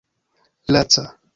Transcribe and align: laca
laca 0.71 1.05